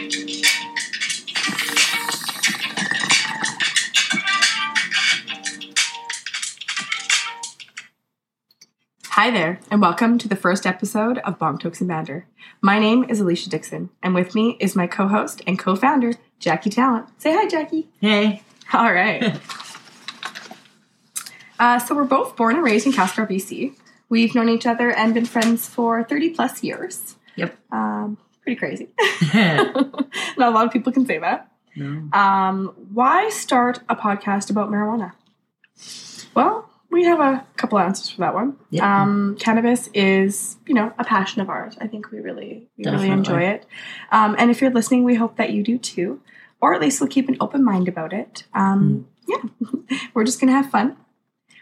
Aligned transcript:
Hi 0.00 0.06
there, 9.30 9.60
and 9.70 9.82
welcome 9.82 10.16
to 10.16 10.26
the 10.26 10.36
first 10.36 10.66
episode 10.66 11.18
of 11.18 11.38
Bomb 11.38 11.58
Tokes 11.58 11.82
and 11.82 11.88
Banter. 11.88 12.26
My 12.62 12.78
name 12.78 13.04
is 13.10 13.20
Alicia 13.20 13.50
Dixon, 13.50 13.90
and 14.02 14.14
with 14.14 14.34
me 14.34 14.56
is 14.58 14.74
my 14.74 14.86
co 14.86 15.06
host 15.06 15.42
and 15.46 15.58
co 15.58 15.76
founder, 15.76 16.14
Jackie 16.38 16.70
Talent. 16.70 17.08
Say 17.18 17.34
hi, 17.34 17.46
Jackie. 17.46 17.90
Hey. 18.00 18.42
All 18.72 18.94
right. 18.94 19.22
uh, 21.60 21.78
so, 21.78 21.94
we're 21.94 22.04
both 22.04 22.36
born 22.36 22.54
and 22.54 22.64
raised 22.64 22.86
in 22.86 22.94
Castro, 22.94 23.26
BC. 23.26 23.74
We've 24.08 24.34
known 24.34 24.48
each 24.48 24.66
other 24.66 24.90
and 24.90 25.12
been 25.12 25.26
friends 25.26 25.68
for 25.68 26.02
30 26.02 26.30
plus 26.30 26.62
years. 26.62 27.16
Yep. 27.36 27.54
Um, 27.70 28.16
pretty 28.42 28.58
crazy. 28.58 28.88
Not 29.34 30.48
a 30.48 30.50
lot 30.50 30.66
of 30.66 30.72
people 30.72 30.92
can 30.92 31.06
say 31.06 31.18
that. 31.18 31.50
Um, 32.12 32.74
why 32.92 33.28
start 33.30 33.80
a 33.88 33.94
podcast 33.96 34.50
about 34.50 34.70
marijuana? 34.70 35.12
Well, 36.34 36.68
we 36.90 37.04
have 37.04 37.20
a 37.20 37.46
couple 37.56 37.78
answers 37.78 38.10
for 38.10 38.20
that 38.22 38.34
one. 38.34 38.56
Um, 39.02 39.36
cannabis 39.38 39.88
is, 39.94 40.56
you 40.66 40.74
know, 40.74 40.92
a 40.98 41.04
passion 41.04 41.40
of 41.40 41.48
ours. 41.48 41.76
I 41.80 41.86
think 41.86 42.10
we 42.10 42.18
really, 42.20 42.68
we 42.76 42.84
really 42.90 43.08
enjoy 43.18 43.42
it. 43.42 43.66
Um, 44.10 44.34
and 44.38 44.50
if 44.50 44.60
you're 44.60 44.70
listening, 44.72 45.04
we 45.04 45.14
hope 45.14 45.36
that 45.36 45.50
you 45.52 45.62
do 45.62 45.78
too, 45.78 46.20
or 46.60 46.74
at 46.74 46.80
least 46.80 47.00
we'll 47.00 47.08
keep 47.08 47.28
an 47.28 47.36
open 47.40 47.62
mind 47.64 47.88
about 47.88 48.12
it. 48.12 48.44
Um, 48.54 49.06
Hmm. 49.28 49.32
Yeah, 49.32 49.96
we're 50.14 50.24
just 50.24 50.40
gonna 50.40 50.52
have 50.52 50.70
fun. 50.70 50.96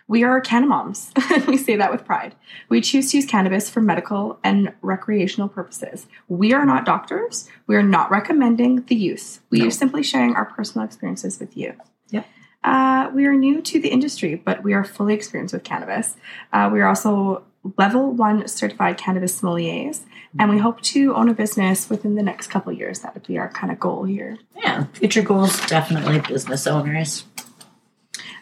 We 0.08 0.24
are 0.24 0.40
canamoms. 0.40 1.12
we 1.46 1.58
say 1.58 1.76
that 1.76 1.92
with 1.92 2.04
pride. 2.06 2.34
We 2.70 2.80
choose 2.80 3.10
to 3.10 3.18
use 3.18 3.26
cannabis 3.26 3.68
for 3.68 3.80
medical 3.82 4.38
and 4.42 4.72
recreational 4.80 5.48
purposes. 5.48 6.06
We 6.28 6.54
are 6.54 6.64
not 6.64 6.86
doctors. 6.86 7.46
We 7.66 7.76
are 7.76 7.82
not 7.82 8.10
recommending 8.10 8.82
the 8.86 8.94
use. 8.96 9.40
We 9.50 9.58
No. 9.60 9.66
are 9.66 9.70
simply 9.70 10.02
sharing 10.02 10.34
our 10.34 10.46
personal 10.46 10.86
experiences 10.86 11.38
with 11.38 11.56
you. 11.56 11.74
Yep. 12.08 12.26
Uh, 12.64 13.10
we 13.14 13.26
are 13.26 13.34
new 13.34 13.60
to 13.62 13.78
the 13.80 13.88
industry, 13.88 14.34
but 14.34 14.64
we 14.64 14.72
are 14.72 14.82
fully 14.82 15.12
experienced 15.14 15.52
with 15.52 15.62
cannabis. 15.62 16.16
Uh, 16.54 16.70
we 16.72 16.80
are 16.80 16.88
also 16.88 17.44
level 17.76 18.10
one 18.10 18.48
certified 18.48 18.96
cannabis 18.96 19.38
sommeliers, 19.40 20.00
and 20.38 20.50
we 20.50 20.58
hope 20.58 20.80
to 20.80 21.14
own 21.14 21.28
a 21.28 21.34
business 21.34 21.90
within 21.90 22.14
the 22.14 22.22
next 22.22 22.46
couple 22.48 22.72
of 22.72 22.78
years. 22.78 23.00
That 23.00 23.12
would 23.14 23.26
be 23.26 23.38
our 23.38 23.50
kind 23.50 23.70
of 23.70 23.78
goal 23.78 24.04
here. 24.04 24.38
Yeah. 24.56 24.84
Future 24.94 25.22
goals 25.22 25.60
definitely 25.66 26.20
business 26.20 26.66
owners. 26.66 27.24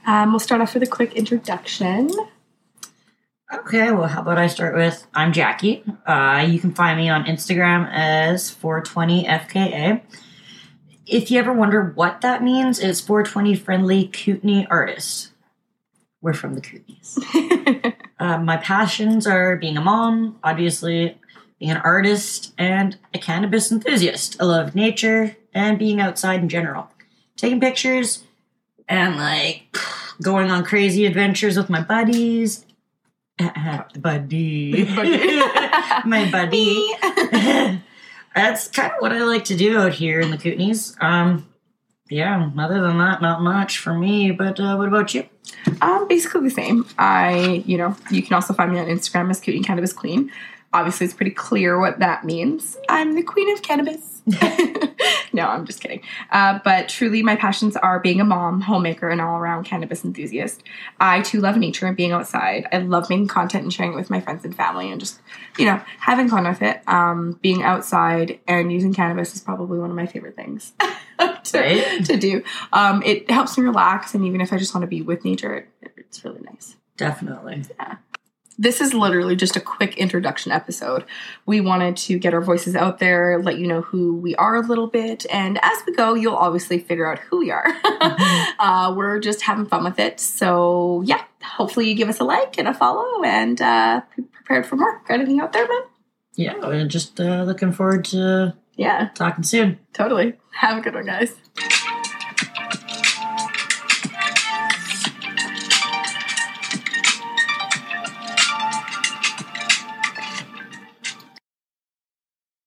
Um, 0.06 0.32
we'll 0.32 0.40
start 0.40 0.60
off 0.60 0.74
with 0.74 0.82
a 0.82 0.86
quick 0.86 1.14
introduction. 1.14 2.10
Okay, 3.52 3.92
well, 3.92 4.08
how 4.08 4.22
about 4.22 4.38
I 4.38 4.48
start 4.48 4.74
with 4.74 5.06
I'm 5.14 5.32
Jackie. 5.32 5.84
Uh, 6.04 6.46
you 6.48 6.58
can 6.58 6.74
find 6.74 6.98
me 6.98 7.08
on 7.08 7.24
Instagram 7.24 7.88
as 7.92 8.54
420FKA. 8.54 10.02
If 11.06 11.30
you 11.30 11.38
ever 11.38 11.52
wonder 11.52 11.92
what 11.94 12.22
that 12.22 12.42
means, 12.42 12.80
it's 12.80 13.00
420 13.00 13.54
Friendly 13.54 14.08
Kootenay 14.08 14.66
Artist. 14.68 15.30
We're 16.20 16.32
from 16.32 16.54
the 16.54 16.60
Kootenays. 16.60 17.92
Uh, 18.18 18.38
my 18.38 18.56
passions 18.56 19.26
are 19.26 19.56
being 19.56 19.76
a 19.76 19.80
mom, 19.80 20.38
obviously, 20.42 21.18
being 21.58 21.70
an 21.70 21.76
artist, 21.78 22.54
and 22.56 22.96
a 23.12 23.18
cannabis 23.18 23.70
enthusiast. 23.70 24.36
I 24.40 24.44
love 24.44 24.74
nature 24.74 25.36
and 25.52 25.78
being 25.78 26.00
outside 26.00 26.40
in 26.40 26.48
general. 26.48 26.88
Taking 27.36 27.60
pictures 27.60 28.24
and 28.88 29.16
like 29.16 29.76
going 30.22 30.50
on 30.50 30.64
crazy 30.64 31.06
adventures 31.06 31.56
with 31.56 31.70
my 31.70 31.82
buddies. 31.82 32.64
buddy. 33.38 33.94
Buddy. 33.98 34.84
my 36.04 36.28
buddy. 36.30 36.94
That's 38.34 38.68
kind 38.68 38.92
of 38.92 39.00
what 39.00 39.12
I 39.12 39.24
like 39.24 39.44
to 39.46 39.56
do 39.56 39.78
out 39.78 39.94
here 39.94 40.20
in 40.20 40.30
the 40.30 40.36
Kootenays. 40.36 41.02
Um, 41.02 41.48
yeah, 42.08 42.50
other 42.58 42.80
than 42.82 42.98
that, 42.98 43.22
not 43.22 43.42
much 43.42 43.78
for 43.78 43.94
me. 43.94 44.30
But 44.30 44.60
uh, 44.60 44.76
what 44.76 44.88
about 44.88 45.14
you? 45.14 45.26
Um, 45.80 46.06
basically 46.06 46.42
the 46.42 46.50
same. 46.50 46.86
I, 46.98 47.62
you 47.66 47.78
know, 47.78 47.96
you 48.10 48.22
can 48.22 48.34
also 48.34 48.54
find 48.54 48.72
me 48.72 48.78
on 48.78 48.86
Instagram 48.86 49.30
as 49.30 49.40
Kootenay 49.40 49.62
Cannabis 49.62 49.92
Queen. 49.92 50.30
Obviously, 50.72 51.06
it's 51.06 51.14
pretty 51.14 51.30
clear 51.30 51.80
what 51.80 51.98
that 52.00 52.24
means. 52.24 52.76
I'm 52.88 53.14
the 53.14 53.22
queen 53.22 53.50
of 53.52 53.62
cannabis. 53.62 54.20
no, 55.36 55.46
I'm 55.46 55.64
just 55.64 55.80
kidding. 55.80 56.00
Uh, 56.32 56.58
but 56.64 56.88
truly, 56.88 57.22
my 57.22 57.36
passions 57.36 57.76
are 57.76 58.00
being 58.00 58.20
a 58.20 58.24
mom, 58.24 58.62
homemaker, 58.62 59.08
and 59.08 59.20
all 59.20 59.38
around 59.38 59.64
cannabis 59.64 60.04
enthusiast. 60.04 60.62
I 60.98 61.20
too 61.20 61.40
love 61.40 61.56
nature 61.56 61.86
and 61.86 61.96
being 61.96 62.10
outside. 62.12 62.66
I 62.72 62.78
love 62.78 63.08
making 63.08 63.28
content 63.28 63.62
and 63.62 63.72
sharing 63.72 63.92
it 63.92 63.96
with 63.96 64.10
my 64.10 64.20
friends 64.20 64.44
and 64.44 64.56
family 64.56 64.90
and 64.90 64.98
just, 64.98 65.20
you 65.58 65.66
know, 65.66 65.80
having 66.00 66.28
fun 66.28 66.44
with 66.48 66.62
it. 66.62 66.82
Um, 66.88 67.38
being 67.42 67.62
outside 67.62 68.40
and 68.48 68.72
using 68.72 68.92
cannabis 68.92 69.34
is 69.34 69.40
probably 69.40 69.78
one 69.78 69.90
of 69.90 69.96
my 69.96 70.06
favorite 70.06 70.34
things 70.34 70.72
to, 71.20 71.58
Right. 71.58 72.04
to 72.06 72.16
do. 72.16 72.42
Um, 72.72 73.02
it 73.04 73.30
helps 73.30 73.56
me 73.56 73.64
relax, 73.64 74.14
and 74.14 74.24
even 74.24 74.40
if 74.40 74.52
I 74.52 74.58
just 74.58 74.74
want 74.74 74.82
to 74.82 74.88
be 74.88 75.02
with 75.02 75.24
nature, 75.24 75.68
it, 75.82 75.92
it's 75.96 76.24
really 76.24 76.40
nice. 76.42 76.76
Definitely. 76.96 77.64
This 78.58 78.80
is 78.80 78.94
literally 78.94 79.36
just 79.36 79.54
a 79.56 79.60
quick 79.60 79.98
introduction 79.98 80.50
episode. 80.50 81.04
We 81.44 81.60
wanted 81.60 81.96
to 81.98 82.18
get 82.18 82.32
our 82.32 82.40
voices 82.40 82.74
out 82.74 82.98
there, 83.00 83.38
let 83.42 83.58
you 83.58 83.66
know 83.66 83.82
who 83.82 84.14
we 84.16 84.34
are 84.36 84.56
a 84.56 84.60
little 84.66 84.86
bit, 84.86 85.26
and 85.30 85.58
as 85.62 85.78
we 85.86 85.94
go, 85.94 86.14
you'll 86.14 86.36
obviously 86.36 86.78
figure 86.78 87.10
out 87.10 87.18
who 87.18 87.38
we 87.40 87.50
are. 87.50 87.66
uh, 88.58 88.94
we're 88.96 89.18
just 89.20 89.42
having 89.42 89.66
fun 89.66 89.84
with 89.84 89.98
it. 89.98 90.20
So, 90.20 91.02
yeah, 91.04 91.22
hopefully 91.42 91.88
you 91.88 91.94
give 91.94 92.08
us 92.08 92.18
a 92.18 92.24
like 92.24 92.56
and 92.58 92.66
a 92.66 92.72
follow 92.72 93.22
and 93.22 93.60
uh, 93.60 94.00
be 94.16 94.22
prepared 94.22 94.64
for 94.64 94.76
more. 94.76 95.02
Got 95.06 95.14
anything 95.14 95.40
out 95.40 95.52
there, 95.52 95.68
man? 95.68 95.82
Yeah, 96.34 96.54
we're 96.58 96.86
just 96.86 97.20
uh, 97.20 97.42
looking 97.44 97.72
forward 97.72 98.06
to 98.06 98.56
Yeah, 98.76 99.10
talking 99.14 99.44
soon. 99.44 99.78
totally. 99.92 100.34
Have 100.52 100.78
a 100.78 100.80
good 100.80 100.94
one, 100.94 101.04
guys. 101.06 101.34